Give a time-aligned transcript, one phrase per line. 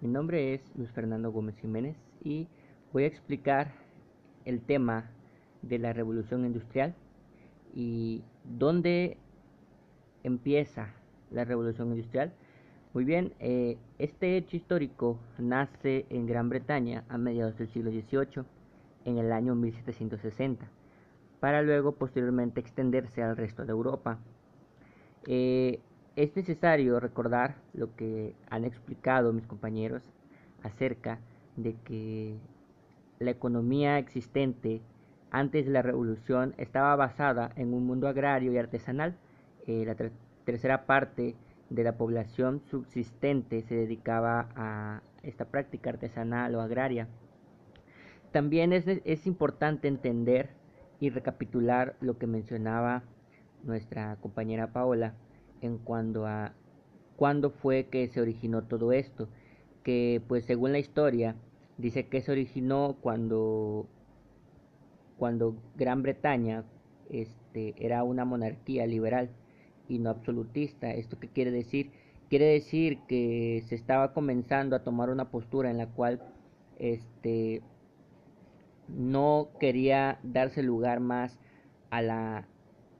[0.00, 2.46] Mi nombre es Luis Fernando Gómez Jiménez y
[2.92, 3.72] voy a explicar
[4.44, 5.10] el tema
[5.62, 6.94] de la revolución industrial
[7.74, 9.16] y dónde
[10.22, 10.94] empieza
[11.32, 12.32] la revolución industrial.
[12.94, 18.44] Muy bien, eh, este hecho histórico nace en Gran Bretaña a mediados del siglo XVIII,
[19.04, 20.70] en el año 1760,
[21.40, 24.20] para luego posteriormente extenderse al resto de Europa.
[25.26, 25.80] Eh,
[26.18, 30.02] es necesario recordar lo que han explicado mis compañeros
[30.64, 31.20] acerca
[31.54, 32.34] de que
[33.20, 34.80] la economía existente
[35.30, 39.16] antes de la revolución estaba basada en un mundo agrario y artesanal.
[39.68, 39.94] Eh, la
[40.44, 41.36] tercera parte
[41.70, 47.06] de la población subsistente se dedicaba a esta práctica artesanal o agraria.
[48.32, 50.50] También es, es importante entender
[50.98, 53.04] y recapitular lo que mencionaba
[53.62, 55.14] nuestra compañera Paola
[55.60, 56.52] en cuanto a
[57.16, 59.28] cuándo fue que se originó todo esto,
[59.82, 61.36] que pues según la historia
[61.76, 63.86] dice que se originó cuando
[65.18, 66.64] cuando Gran Bretaña
[67.10, 69.30] este, era una monarquía liberal
[69.88, 70.90] y no absolutista.
[70.92, 71.90] ¿Esto qué quiere decir?
[72.28, 76.20] Quiere decir que se estaba comenzando a tomar una postura en la cual
[76.78, 77.62] este,
[78.88, 81.38] no quería darse lugar más
[81.90, 82.46] a la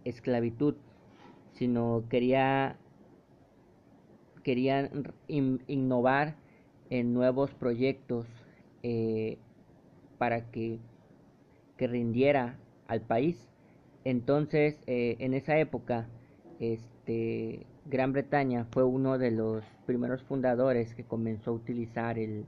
[0.04, 0.74] esclavitud
[1.58, 2.76] sino quería
[4.42, 6.36] querían innovar
[6.88, 8.26] en nuevos proyectos
[8.82, 9.36] eh,
[10.16, 10.78] para que,
[11.76, 13.36] que, rindiera al país.
[14.04, 16.08] Entonces, eh, en esa época,
[16.60, 22.46] este, Gran Bretaña fue uno de los primeros fundadores que comenzó a utilizar el,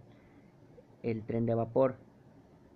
[1.02, 1.96] el tren de vapor,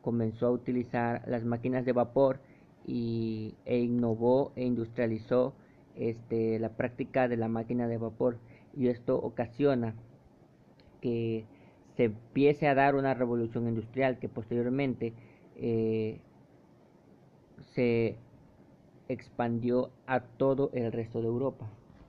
[0.02, 2.40] comenzó a utilizar las máquinas de vapor
[2.86, 5.54] y, e innovó e industrializó
[5.96, 8.38] este, la práctica de la máquina de vapor
[8.76, 9.94] y esto ocasiona
[11.00, 11.44] que
[11.96, 15.12] se empiece a dar una revolución industrial que posteriormente
[15.56, 16.20] eh,
[17.74, 18.16] se
[19.08, 21.68] expandió a todo el resto de Europa.